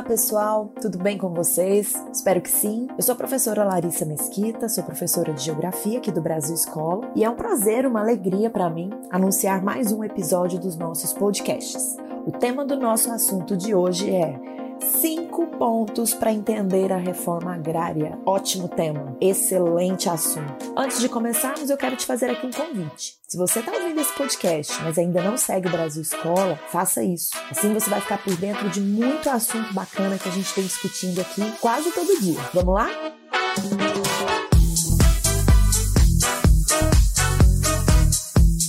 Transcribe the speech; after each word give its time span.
Olá, 0.00 0.08
pessoal, 0.08 0.72
tudo 0.80 0.96
bem 0.96 1.18
com 1.18 1.28
vocês? 1.28 1.92
Espero 2.10 2.40
que 2.40 2.48
sim. 2.48 2.88
Eu 2.96 3.02
sou 3.02 3.12
a 3.12 3.16
professora 3.16 3.64
Larissa 3.64 4.06
Mesquita, 4.06 4.66
sou 4.66 4.82
professora 4.82 5.30
de 5.34 5.44
Geografia 5.44 5.98
aqui 5.98 6.10
do 6.10 6.22
Brasil 6.22 6.54
Escola 6.54 7.12
e 7.14 7.22
é 7.22 7.28
um 7.28 7.34
prazer, 7.34 7.84
uma 7.84 8.00
alegria 8.00 8.48
para 8.48 8.70
mim 8.70 8.88
anunciar 9.10 9.62
mais 9.62 9.92
um 9.92 10.02
episódio 10.02 10.58
dos 10.58 10.74
nossos 10.74 11.12
podcasts. 11.12 11.98
O 12.26 12.32
tema 12.32 12.64
do 12.64 12.78
nosso 12.78 13.12
assunto 13.12 13.54
de 13.54 13.74
hoje 13.74 14.10
é 14.10 14.40
Cinco 14.82 15.46
pontos 15.58 16.14
para 16.14 16.32
entender 16.32 16.92
a 16.92 16.96
reforma 16.96 17.54
agrária. 17.54 18.18
Ótimo 18.24 18.68
tema, 18.68 19.16
excelente 19.20 20.08
assunto. 20.08 20.72
Antes 20.76 21.00
de 21.00 21.08
começarmos, 21.08 21.68
eu 21.68 21.76
quero 21.76 21.96
te 21.96 22.06
fazer 22.06 22.30
aqui 22.30 22.46
um 22.46 22.50
convite. 22.50 23.16
Se 23.28 23.36
você 23.36 23.60
está 23.60 23.72
ouvindo 23.72 24.00
esse 24.00 24.12
podcast, 24.14 24.82
mas 24.82 24.98
ainda 24.98 25.22
não 25.22 25.36
segue 25.36 25.68
o 25.68 25.70
Brasil 25.70 26.02
Escola, 26.02 26.58
faça 26.68 27.02
isso. 27.02 27.30
Assim 27.50 27.72
você 27.74 27.90
vai 27.90 28.00
ficar 28.00 28.22
por 28.22 28.34
dentro 28.36 28.68
de 28.70 28.80
muito 28.80 29.28
assunto 29.28 29.72
bacana 29.74 30.18
que 30.18 30.28
a 30.28 30.32
gente 30.32 30.52
tem 30.54 30.64
discutindo 30.64 31.20
aqui 31.20 31.42
quase 31.60 31.92
todo 31.92 32.20
dia. 32.20 32.40
Vamos 32.54 32.74
lá? 32.74 32.88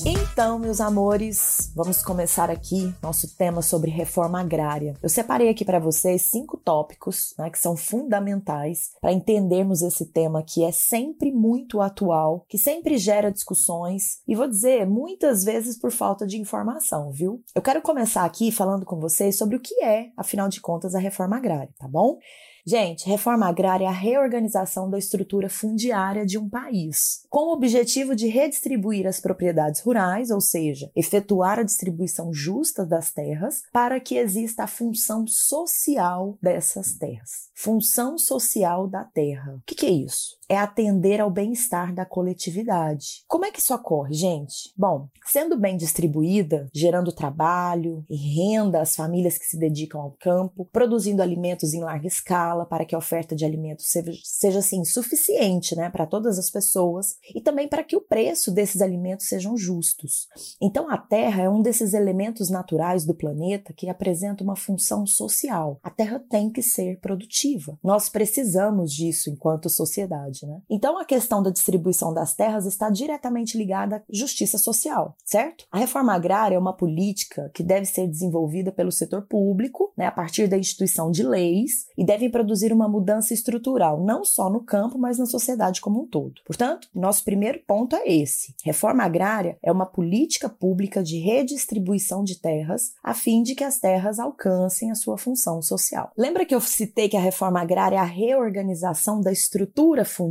Então, 0.05 0.58
meus 0.58 0.82
amores, 0.82 1.61
vamos 1.76 2.04
começar 2.04 2.50
aqui 2.50 2.94
nosso 3.02 3.36
tema 3.36 3.62
sobre 3.62 3.90
reforma 3.90 4.40
agrária. 4.40 4.96
Eu 5.02 5.10
separei 5.10 5.50
aqui 5.50 5.64
para 5.64 5.80
vocês 5.80 6.24
cinco 6.24 6.58
tópicos 6.58 7.34
né, 7.38 7.50
que 7.50 7.60
são 7.60 7.76
fundamentais 7.76 8.92
para 9.00 9.14
entendermos 9.14 9.82
esse 9.82 10.06
tema 10.06 10.44
que 10.44 10.64
é 10.64 10.72
sempre 10.72 11.32
muito 11.32 11.82
atual, 11.82 12.46
que 12.48 12.58
sempre 12.58 12.98
gera 12.98 13.32
discussões 13.32 14.22
e 14.28 14.36
vou 14.36 14.48
dizer 14.48 14.86
muitas 14.86 15.44
vezes 15.44 15.78
por 15.78 15.92
falta 15.92 16.26
de 16.26 16.40
informação, 16.40 17.12
viu? 17.12 17.42
Eu 17.56 17.62
quero 17.62 17.82
começar 17.82 18.26
aqui 18.26 18.52
falando 18.52 18.86
com 18.86 19.00
vocês 19.00 19.38
sobre 19.38 19.56
o 19.56 19.60
que 19.60 19.84
é, 19.84 20.10
afinal 20.18 20.50
de 20.50 20.62
contas, 20.62 20.96
a 20.96 21.00
reforma 21.00 21.38
agrária, 21.38 21.74
tá 21.80 21.88
bom? 21.88 22.18
Gente, 22.65 23.07
reforma 23.07 23.48
agrária 23.48 23.85
é 23.85 23.87
a 23.87 23.91
reorganização 23.91 24.90
da 24.90 24.98
estrutura 24.98 25.49
fundiária 25.49 26.26
de 26.26 26.37
um 26.37 26.49
país, 26.49 27.26
com 27.29 27.49
o 27.49 27.54
objetivo 27.54 28.15
de 28.15 28.27
redistribuir 28.27 29.07
as 29.07 29.20
propriedades 29.20 29.81
rurais, 29.81 30.29
ou 30.29 30.41
seja, 30.41 30.91
efetuar 30.95 31.59
a 31.59 31.63
distribuição 31.63 32.34
justa 32.34 32.85
das 32.85 33.12
terras, 33.12 33.62
para 33.71 33.99
que 33.99 34.15
exista 34.15 34.63
a 34.63 34.67
função 34.67 35.26
social 35.27 36.37
dessas 36.41 36.93
terras. 36.93 37.49
Função 37.54 38.17
social 38.17 38.87
da 38.87 39.04
terra. 39.04 39.55
O 39.55 39.62
que, 39.65 39.76
que 39.76 39.85
é 39.85 39.91
isso? 39.91 40.37
É 40.52 40.57
atender 40.57 41.21
ao 41.21 41.30
bem-estar 41.30 41.94
da 41.94 42.05
coletividade. 42.05 43.24
Como 43.27 43.46
é 43.46 43.52
que 43.52 43.60
isso 43.60 43.74
ocorre, 43.74 44.13
gente? 44.13 44.74
Bom, 44.77 45.07
sendo 45.26 45.57
bem 45.57 45.77
distribuída, 45.77 46.68
gerando 46.74 47.13
trabalho 47.13 48.04
e 48.10 48.18
renda 48.18 48.82
às 48.82 48.96
famílias 48.96 49.38
que 49.38 49.46
se 49.46 49.57
dedicam 49.57 50.02
ao 50.02 50.12
campo, 50.20 50.68
produzindo 50.74 51.22
alimentos 51.22 51.74
em 51.74 51.82
larga 51.82 52.07
escala 52.07 52.66
para 52.66 52.84
que 52.84 52.94
a 52.94 52.98
oferta 52.98 53.34
de 53.34 53.46
alimentos 53.46 53.90
seja, 53.90 54.12
seja 54.24 54.60
assim 54.60 54.84
suficiente, 54.84 55.76
né, 55.76 55.90
para 55.90 56.05
todas 56.05 56.38
as 56.38 56.49
pessoas 56.49 57.16
e 57.34 57.40
também 57.40 57.68
para 57.68 57.84
que 57.84 57.96
o 57.96 58.02
preço 58.02 58.52
desses 58.52 58.82
alimentos 58.82 59.27
sejam 59.27 59.55
justos. 59.55 60.27
Então 60.62 60.90
a 60.90 60.98
Terra 60.98 61.44
é 61.44 61.49
um 61.49 61.62
desses 61.62 61.94
elementos 61.94 62.49
naturais 62.49 63.05
do 63.05 63.16
planeta 63.16 63.72
que 63.74 63.88
apresenta 63.88 64.44
uma 64.44 64.57
função 64.57 65.07
social. 65.07 65.79
A 65.81 65.90
Terra 65.90 66.19
tem 66.29 66.50
que 66.50 66.62
ser 66.62 67.00
produtiva 67.00 67.78
nós 67.84 68.09
precisamos 68.09 68.94
disso 68.94 69.29
enquanto 69.29 69.69
sociedade, 69.69 70.41
né? 70.46 70.62
Então 70.70 70.97
a 70.97 71.06
questão 71.06 71.42
da 71.42 71.50
distribuição 71.50 72.14
das 72.14 72.34
terras 72.34 72.66
está 72.66 72.90
diretamente 72.90 73.58
ligada 73.58 73.97
à 73.97 74.02
justiça 74.09 74.58
social, 74.58 75.16
certo? 75.24 75.66
A 75.72 75.78
reforma 75.78 76.14
agrária 76.14 76.56
é 76.56 76.59
uma 76.59 76.75
política 76.75 77.50
que 77.53 77.64
deve 77.64 77.86
ser 77.86 78.08
desenvolvida 78.08 78.72
pelo 78.72 78.92
setor 78.92 79.24
público, 79.24 79.92
né, 79.97 80.06
a 80.06 80.12
partir 80.12 80.47
da 80.47 80.58
instituição 80.58 81.12
de 81.12 81.24
leis 81.24 81.88
e 81.97 82.06
deve 82.06 82.30
produzir 82.30 82.74
uma 82.74 82.88
mudança 82.88 83.34
estrutural, 83.34 84.03
não 84.03 84.24
só 84.24 84.50
no 84.50 84.64
campo, 84.64 84.97
mas 84.97 85.18
na 85.18 85.25
sociedade 85.25 85.81
como 85.81 86.01
um 86.01 86.07
todo. 86.07 86.41
Portanto, 86.46 86.88
nosso 86.94 87.24
primeiro 87.24 87.59
ponto 87.66 87.96
é 87.96 88.07
esse. 88.07 88.56
Reforma 88.63 89.03
agrária 89.03 89.57
é 89.63 89.72
uma 89.72 89.85
política 89.85 90.50
pública 90.50 91.03
de 91.03 91.19
redistribuição 91.19 92.24
de 92.24 92.40
terras 92.40 92.94
a 93.03 93.13
fim 93.13 93.44
de 93.44 93.56
que 93.56 93.63
as 93.63 93.80
terras 93.80 94.19
alcancem 94.19 94.91
a 94.91 94.96
sua 94.96 95.18
função 95.18 95.62
social. 95.62 96.12
Lembra 96.18 96.46
que 96.46 96.56
eu 96.56 96.62
citei 96.62 97.09
que 97.09 97.18
a 97.18 97.22
reforma 97.22 97.62
agrária 97.62 97.96
é 97.96 98.00
a 98.00 98.03
reorganização 98.03 99.22
da 99.22 99.31
estrutura 99.31 100.06
fundiária? 100.06 100.31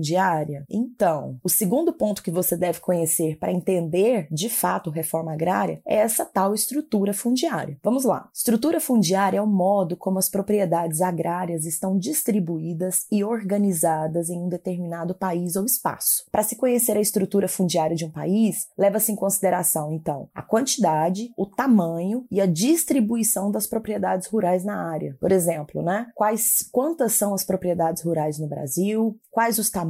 Então, 0.68 1.38
o 1.42 1.48
segundo 1.48 1.92
ponto 1.92 2.22
que 2.22 2.30
você 2.30 2.56
deve 2.56 2.80
conhecer 2.80 3.38
para 3.38 3.52
entender 3.52 4.26
de 4.30 4.48
fato 4.48 4.90
reforma 4.90 5.32
agrária 5.32 5.80
é 5.86 5.96
essa 5.96 6.24
tal 6.24 6.54
estrutura 6.54 7.12
fundiária. 7.12 7.78
Vamos 7.82 8.04
lá. 8.04 8.28
Estrutura 8.34 8.80
fundiária 8.80 9.38
é 9.38 9.42
o 9.42 9.46
modo 9.46 9.96
como 9.96 10.18
as 10.18 10.28
propriedades 10.28 11.00
agrárias 11.00 11.64
estão 11.64 11.98
distribuídas 11.98 13.06
e 13.10 13.22
organizadas 13.24 14.30
em 14.30 14.38
um 14.38 14.48
determinado 14.48 15.14
país 15.14 15.56
ou 15.56 15.64
espaço. 15.64 16.24
Para 16.30 16.42
se 16.42 16.56
conhecer 16.56 16.96
a 16.96 17.00
estrutura 17.00 17.48
fundiária 17.48 17.96
de 17.96 18.04
um 18.04 18.10
país, 18.10 18.68
leva-se 18.76 19.12
em 19.12 19.16
consideração, 19.16 19.92
então, 19.92 20.28
a 20.34 20.42
quantidade, 20.42 21.32
o 21.36 21.46
tamanho 21.46 22.24
e 22.30 22.40
a 22.40 22.46
distribuição 22.46 23.50
das 23.50 23.66
propriedades 23.66 24.28
rurais 24.28 24.64
na 24.64 24.90
área. 24.90 25.16
Por 25.20 25.32
exemplo, 25.32 25.82
né? 25.82 26.06
Quais, 26.14 26.68
quantas 26.72 27.12
são 27.12 27.34
as 27.34 27.44
propriedades 27.44 28.02
rurais 28.02 28.38
no 28.38 28.48
Brasil, 28.48 29.18
quais 29.30 29.58
os 29.58 29.70
tamanhos 29.70 29.89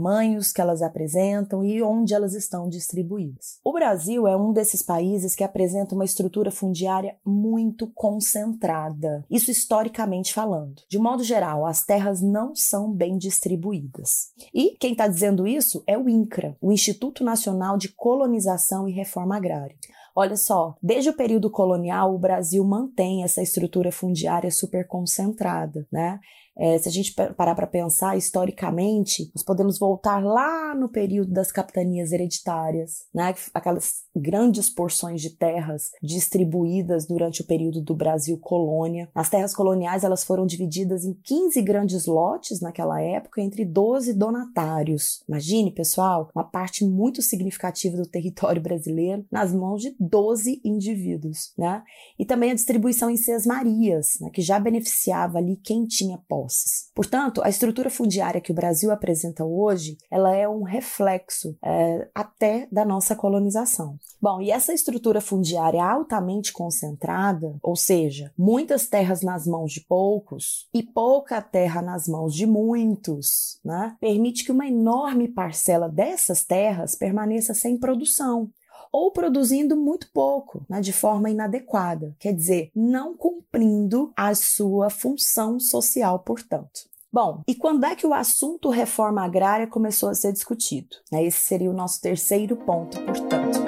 que 0.52 0.60
elas 0.60 0.82
apresentam 0.82 1.64
e 1.64 1.82
onde 1.82 2.14
elas 2.14 2.34
estão 2.34 2.68
distribuídas. 2.68 3.58
O 3.64 3.72
Brasil 3.72 4.26
é 4.26 4.36
um 4.36 4.52
desses 4.52 4.82
países 4.82 5.34
que 5.34 5.44
apresenta 5.44 5.94
uma 5.94 6.04
estrutura 6.04 6.50
fundiária 6.50 7.16
muito 7.24 7.86
concentrada, 7.94 9.24
isso 9.30 9.50
historicamente 9.50 10.32
falando. 10.32 10.82
De 10.88 10.98
modo 10.98 11.22
geral, 11.22 11.66
as 11.66 11.84
terras 11.84 12.20
não 12.20 12.54
são 12.54 12.92
bem 12.92 13.18
distribuídas. 13.18 14.32
E 14.54 14.76
quem 14.78 14.92
está 14.92 15.06
dizendo 15.06 15.46
isso 15.46 15.82
é 15.86 15.96
o 15.98 16.08
INCRA, 16.08 16.56
o 16.60 16.72
Instituto 16.72 17.22
Nacional 17.22 17.76
de 17.76 17.88
Colonização 17.88 18.88
e 18.88 18.92
Reforma 18.92 19.36
Agrária. 19.36 19.76
Olha 20.14 20.36
só, 20.36 20.76
desde 20.82 21.08
o 21.10 21.16
período 21.16 21.50
colonial, 21.50 22.14
o 22.14 22.18
Brasil 22.18 22.64
mantém 22.64 23.22
essa 23.22 23.42
estrutura 23.42 23.92
fundiária 23.92 24.50
super 24.50 24.86
concentrada, 24.86 25.86
né? 25.90 26.20
É, 26.60 26.76
se 26.76 26.86
a 26.86 26.92
gente 26.92 27.14
parar 27.14 27.54
para 27.54 27.66
pensar 27.66 28.18
historicamente, 28.18 29.30
nós 29.34 29.42
podemos 29.42 29.78
voltar 29.78 30.22
lá 30.22 30.74
no 30.74 30.90
período 30.90 31.32
das 31.32 31.50
capitanias 31.50 32.12
hereditárias, 32.12 33.06
né? 33.14 33.34
aquelas 33.54 34.02
grandes 34.14 34.68
porções 34.68 35.22
de 35.22 35.30
terras 35.30 35.90
distribuídas 36.02 37.06
durante 37.06 37.40
o 37.40 37.46
período 37.46 37.80
do 37.80 37.94
Brasil 37.94 38.36
colônia. 38.36 39.08
As 39.14 39.30
terras 39.30 39.54
coloniais 39.54 40.04
elas 40.04 40.22
foram 40.22 40.44
divididas 40.44 41.02
em 41.02 41.14
15 41.24 41.62
grandes 41.62 42.04
lotes 42.04 42.60
naquela 42.60 43.00
época 43.00 43.40
entre 43.40 43.64
12 43.64 44.12
donatários. 44.12 45.22
Imagine, 45.26 45.70
pessoal, 45.70 46.28
uma 46.34 46.44
parte 46.44 46.84
muito 46.84 47.22
significativa 47.22 47.96
do 47.96 48.06
território 48.06 48.60
brasileiro 48.60 49.24
nas 49.32 49.50
mãos 49.50 49.80
de 49.80 49.96
12 49.98 50.60
indivíduos, 50.62 51.54
né? 51.56 51.82
E 52.18 52.26
também 52.26 52.50
a 52.50 52.54
distribuição 52.54 53.08
em 53.08 53.16
sesmarias, 53.16 54.18
né, 54.20 54.28
que 54.30 54.42
já 54.42 54.58
beneficiava 54.58 55.38
ali 55.38 55.56
quem 55.56 55.86
tinha 55.86 56.18
posse 56.28 56.49
Portanto, 56.94 57.42
a 57.42 57.48
estrutura 57.48 57.90
fundiária 57.90 58.40
que 58.40 58.52
o 58.52 58.54
Brasil 58.54 58.90
apresenta 58.90 59.44
hoje, 59.44 59.96
ela 60.10 60.34
é 60.34 60.48
um 60.48 60.62
reflexo 60.62 61.56
é, 61.64 62.08
até 62.14 62.68
da 62.70 62.84
nossa 62.84 63.14
colonização. 63.16 63.98
Bom, 64.20 64.40
e 64.40 64.50
essa 64.50 64.72
estrutura 64.72 65.20
fundiária 65.20 65.82
altamente 65.82 66.52
concentrada, 66.52 67.56
ou 67.62 67.74
seja, 67.74 68.32
muitas 68.36 68.86
terras 68.86 69.22
nas 69.22 69.46
mãos 69.46 69.72
de 69.72 69.80
poucos 69.80 70.68
e 70.74 70.82
pouca 70.82 71.40
terra 71.40 71.80
nas 71.80 72.06
mãos 72.06 72.34
de 72.34 72.46
muitos, 72.46 73.58
né, 73.64 73.96
permite 74.00 74.44
que 74.44 74.52
uma 74.52 74.66
enorme 74.66 75.28
parcela 75.28 75.88
dessas 75.88 76.44
terras 76.44 76.94
permaneça 76.94 77.54
sem 77.54 77.78
produção, 77.78 78.50
ou 78.92 79.10
produzindo 79.12 79.76
muito 79.76 80.10
pouco, 80.12 80.64
né, 80.68 80.80
de 80.80 80.92
forma 80.92 81.30
inadequada, 81.30 82.14
quer 82.18 82.32
dizer, 82.32 82.70
não 82.74 83.16
cumprindo 83.16 84.12
a 84.16 84.34
sua 84.34 84.90
função 84.90 85.60
social, 85.60 86.18
portanto. 86.20 86.90
Bom, 87.12 87.42
e 87.46 87.56
quando 87.56 87.84
é 87.84 87.96
que 87.96 88.06
o 88.06 88.14
assunto 88.14 88.70
reforma 88.70 89.24
agrária 89.24 89.66
começou 89.66 90.08
a 90.08 90.14
ser 90.14 90.32
discutido? 90.32 90.96
Esse 91.12 91.40
seria 91.40 91.70
o 91.70 91.74
nosso 91.74 92.00
terceiro 92.00 92.56
ponto, 92.56 93.00
portanto. 93.00 93.59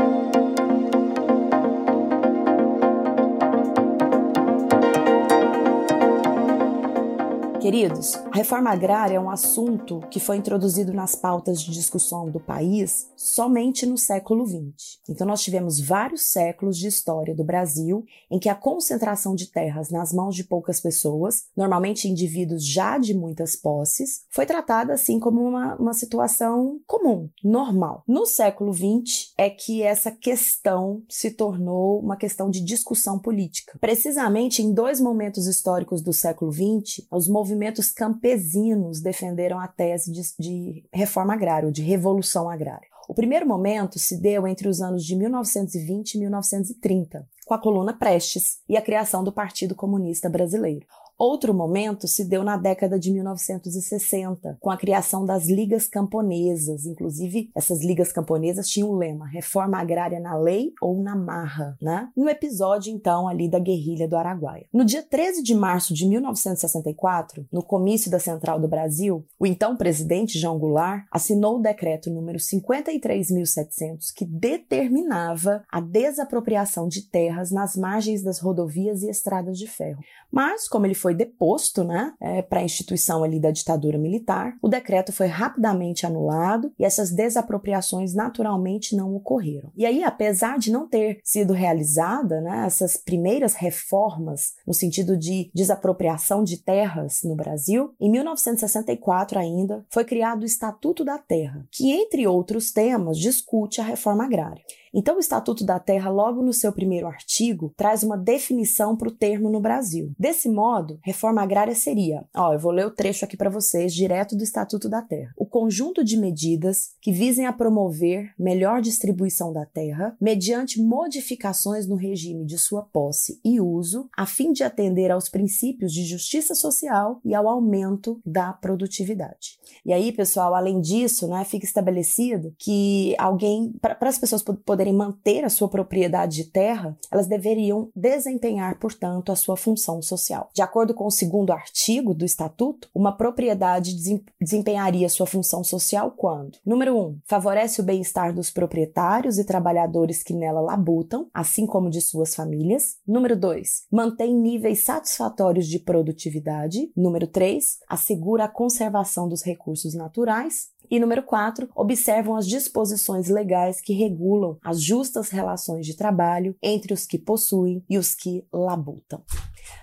Queridos, 7.63 8.17
a 8.17 8.39
reforma 8.39 8.71
agrária 8.71 9.15
é 9.15 9.21
um 9.21 9.31
assunto 9.31 10.01
que 10.11 10.19
foi 10.19 10.37
introduzido 10.37 10.93
nas 10.93 11.15
pautas 11.15 11.63
de 11.63 11.71
discussão 11.71 12.29
do 12.29 12.41
país 12.41 13.09
somente 13.17 13.87
no 13.87 13.97
século 13.97 14.45
XX. 14.45 14.99
Então, 15.09 15.25
nós 15.25 15.45
tivemos 15.45 15.79
vários 15.79 16.23
séculos 16.23 16.77
de 16.77 16.89
história 16.89 17.33
do 17.37 17.45
Brasil 17.45 18.05
em 18.29 18.41
que 18.41 18.49
a 18.49 18.55
concentração 18.57 19.37
de 19.37 19.47
terras 19.47 19.91
nas 19.91 20.13
mãos 20.13 20.35
de 20.35 20.43
poucas 20.43 20.81
pessoas, 20.81 21.45
normalmente 21.57 22.09
indivíduos 22.09 22.67
já 22.67 22.99
de 22.99 23.15
muitas 23.15 23.55
posses, 23.55 24.25
foi 24.29 24.45
tratada 24.45 24.93
assim 24.93 25.21
como 25.21 25.41
uma, 25.41 25.77
uma 25.77 25.95
situação 25.95 26.81
comum, 26.85 27.31
normal. 27.45 28.03
No 28.09 28.27
século 28.27 28.75
XX 28.75 29.35
é 29.39 29.49
que 29.49 29.85
essa 29.85 30.11
questão 30.11 31.05
se 31.09 31.31
tornou 31.31 32.01
uma 32.01 32.17
questão 32.17 32.51
de 32.51 32.61
discussão 32.61 33.21
política. 33.21 33.79
Precisamente 33.81 34.63
em 34.63 34.75
dois 34.75 35.01
momentos 35.01 35.47
históricos 35.47 36.03
do 36.03 36.13
século 36.13 36.51
XX, 36.51 37.07
os 37.09 37.29
movimentos 37.29 37.52
campesinos 37.91 39.01
defenderam 39.01 39.59
a 39.59 39.69
tese 39.69 40.13
de, 40.13 40.23
de 40.39 40.85
reforma 40.93 41.35
agrária, 41.35 41.67
ou 41.67 41.73
de 41.73 41.83
revolução 41.83 42.49
agrária. 42.49 42.89
O 43.09 43.15
primeiro 43.15 43.47
momento 43.47 43.99
se 43.99 44.21
deu 44.21 44.47
entre 44.47 44.69
os 44.69 44.81
anos 44.81 45.05
de 45.05 45.17
1920 45.17 46.15
e 46.15 46.19
1930, 46.19 47.29
com 47.45 47.55
a 47.55 47.59
coluna 47.59 47.93
Prestes 47.93 48.59
e 48.69 48.77
a 48.77 48.83
criação 48.83 49.25
do 49.25 49.33
Partido 49.33 49.75
Comunista 49.75 50.31
Brasileiro. 50.31 50.87
Outro 51.25 51.55
momento 51.55 52.09
se 52.09 52.25
deu 52.25 52.43
na 52.43 52.57
década 52.57 52.99
de 52.99 53.13
1960, 53.13 54.59
com 54.59 54.71
a 54.73 54.77
criação 54.77 55.25
das 55.25 55.47
ligas 55.47 55.87
camponesas. 55.87 56.85
Inclusive, 56.85 57.49
essas 57.55 57.81
ligas 57.81 58.11
camponesas 58.11 58.67
tinham 58.67 58.91
o 58.91 58.97
lema 58.97 59.29
reforma 59.29 59.79
agrária 59.79 60.19
na 60.19 60.37
lei 60.37 60.73
ou 60.81 61.01
na 61.01 61.15
marra, 61.15 61.77
né? 61.81 62.09
No 62.17 62.29
episódio, 62.29 62.93
então, 62.93 63.29
ali 63.29 63.49
da 63.49 63.61
guerrilha 63.61 64.09
do 64.09 64.17
Araguaia. 64.17 64.67
No 64.73 64.85
dia 64.85 65.01
13 65.01 65.45
de 65.45 65.55
março 65.55 65.95
de 65.95 66.09
1964, 66.09 67.47
no 67.53 67.63
comício 67.63 68.11
da 68.11 68.19
Central 68.19 68.59
do 68.59 68.67
Brasil, 68.67 69.25
o 69.39 69.47
então 69.47 69.77
presidente 69.77 70.41
João 70.41 70.59
Goulart 70.59 71.05
assinou 71.09 71.59
o 71.59 71.63
decreto 71.63 72.11
número 72.11 72.41
53.700 72.41 74.13
que 74.13 74.25
determinava 74.25 75.63
a 75.71 75.81
desapropriação 75.81 76.89
de 76.89 77.03
terras 77.03 77.53
nas 77.53 77.77
margens 77.77 78.25
das 78.25 78.41
rodovias 78.41 79.05
e 79.05 79.09
estradas 79.09 79.57
de 79.57 79.69
ferro. 79.69 80.03
Mas, 80.33 80.67
como 80.67 80.87
ele 80.87 80.95
foi 80.95 81.12
deposto, 81.15 81.85
né, 81.85 82.13
é, 82.21 82.43
para 82.43 82.61
a 82.61 82.65
instituição 82.65 83.23
ali 83.23 83.41
da 83.41 83.51
ditadura 83.51 83.99
militar, 83.99 84.55
o 84.63 84.69
decreto 84.69 85.13
foi 85.13 85.27
rapidamente 85.27 86.07
anulado 86.07 86.73
e 86.79 86.85
essas 86.85 87.11
desapropriações 87.11 88.15
naturalmente 88.15 88.97
não 88.97 89.15
ocorreram. 89.15 89.71
E 89.77 89.87
aí, 89.87 90.03
apesar 90.05 90.59
de 90.59 90.71
não 90.71 90.89
ter 90.89 91.21
sido 91.25 91.53
realizada, 91.53 92.41
né, 92.41 92.65
essas 92.67 92.97
primeiras 92.97 93.55
reformas 93.55 94.53
no 94.67 94.75
sentido 94.75 95.17
de 95.17 95.51
desapropriação 95.55 96.45
de 96.45 96.59
terras 96.59 97.21
no 97.25 97.35
Brasil, 97.35 97.95
em 98.01 98.11
1964 98.11 99.39
ainda 99.39 99.85
foi 99.91 100.05
criado 100.05 100.43
o 100.43 100.47
Estatuto 100.47 101.05
da 101.05 101.19
Terra, 101.19 101.67
que 101.71 101.91
entre 101.91 102.27
outros 102.27 102.73
temas 102.73 103.19
discute 103.19 103.81
a 103.81 103.85
reforma 103.85 104.25
agrária. 104.25 104.63
Então, 104.95 105.17
o 105.17 105.21
Estatuto 105.21 105.65
da 105.65 105.79
Terra, 105.79 106.11
logo 106.11 106.43
no 106.43 106.53
seu 106.53 106.73
primeiro 106.73 107.07
artigo, 107.07 107.73
traz 107.77 108.03
uma 108.03 108.17
definição 108.17 108.97
para 108.97 109.09
o 109.09 109.13
termo 109.13 109.49
no 109.49 109.61
Brasil. 109.61 110.13
Desse 110.19 110.49
modo, 110.49 110.99
reforma 111.03 111.43
agrária 111.43 111.75
seria, 111.75 112.25
ó, 112.35 112.53
eu 112.53 112.59
vou 112.59 112.73
ler 112.73 112.87
o 112.87 112.91
trecho 112.91 113.25
aqui 113.25 113.37
para 113.37 113.51
vocês, 113.51 113.95
direto 113.95 114.37
do 114.37 114.43
Estatuto 114.43 114.89
da 114.89 115.01
Terra. 115.01 115.33
O 115.37 115.47
conjunto 115.47 116.05
de 116.05 116.17
medidas 116.17 116.91
que 117.01 117.13
visem 117.13 117.47
a 117.47 117.53
promover 117.53 118.33
melhor 118.39 118.81
distribuição 118.81 119.53
da 119.53 119.65
terra, 119.65 120.17
mediante 120.21 120.81
modificações 120.81 121.87
no 121.87 121.97
regime 121.97 122.45
de 122.45 122.59
sua 122.59 122.83
posse 122.83 123.41
e 123.45 123.61
uso, 123.61 124.09
a 124.17 124.27
fim 124.27 124.53
de 124.53 124.63
atender 124.63 125.11
aos 125.11 125.29
princípios 125.29 125.93
de 125.93 126.05
justiça 126.05 126.55
social 126.55 127.21
e 127.25 127.35
ao 127.35 127.49
aumento 127.49 128.21
da 128.25 128.53
produtividade. 128.53 129.59
E 129.85 129.93
aí, 129.93 130.13
pessoal, 130.13 130.55
além 130.55 130.81
disso, 130.81 131.29
né, 131.29 131.45
fica 131.45 131.65
estabelecido 131.65 132.55
que 132.59 133.15
alguém, 133.19 133.73
para 133.81 133.97
as 134.03 134.19
pessoas 134.19 134.43
poderem 134.43 134.82
poderem 134.83 134.93
manter 134.93 135.45
a 135.45 135.49
sua 135.49 135.69
propriedade 135.69 136.37
de 136.37 136.51
terra, 136.51 136.97
elas 137.11 137.27
deveriam 137.29 137.89
desempenhar, 137.95 138.79
portanto, 138.79 139.31
a 139.31 139.37
sua 139.37 139.57
função 139.57 140.03
social. 140.03 140.49
De 140.53 140.61
acordo 140.61 140.93
com 140.93 141.07
o 141.07 141.11
segundo 141.11 141.53
artigo 141.53 142.13
do 142.13 142.25
Estatuto, 142.25 142.89
uma 142.95 143.17
propriedade 143.17 143.95
desempenharia 144.41 145.09
sua 145.09 145.27
função 145.27 145.63
social 145.63 146.13
quando: 146.17 146.59
número 146.67 146.97
1, 146.97 147.01
um, 147.01 147.19
favorece 147.25 147.81
o 147.81 147.85
bem-estar 147.85 148.35
dos 148.35 148.51
proprietários 148.51 149.39
e 149.39 149.45
trabalhadores 149.45 150.23
que 150.23 150.35
nela 150.35 150.61
labutam, 150.61 151.29
assim 151.33 151.67
como 151.67 151.91
de 151.91 152.01
suas 152.01 152.35
famílias. 152.35 152.97
Número 153.07 153.37
2, 153.37 153.87
mantém 153.91 154.35
níveis 154.35 154.85
satisfatórios 154.85 155.67
de 155.67 155.79
produtividade. 155.79 156.91
Número 156.97 157.27
3, 157.27 157.79
assegura 157.89 158.45
a 158.45 158.49
conservação 158.49 159.29
dos 159.29 159.43
recursos 159.43 159.95
naturais. 159.95 160.73
E 160.93 161.01
número 161.01 161.23
4, 161.23 161.71
observam 161.75 162.37
as 162.37 162.47
disposições 162.47 163.31
legais 163.31 163.81
que 163.81 163.95
regulam 163.95 164.59
as 164.73 164.83
justas 164.83 165.29
relações 165.29 165.85
de 165.85 165.95
trabalho 165.95 166.57
entre 166.63 166.95
os 166.95 167.07
que 167.07 167.19
possuem 167.19 167.85
e 167.89 167.99
os 167.99 168.15
que 168.15 168.43
labutam. 168.51 169.23